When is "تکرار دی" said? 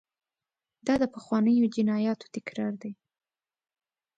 2.35-2.91